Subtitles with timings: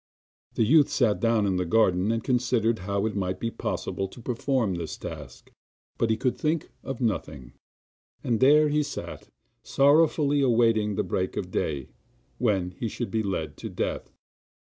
[0.55, 4.19] The youth sat down in the garden and considered how it might be possible to
[4.19, 5.51] perform this task,
[5.99, 7.53] but he could think of nothing,
[8.23, 9.29] and there he sat
[9.61, 11.89] sorrowfully awaiting the break of day,
[12.39, 14.11] when he should be led to death.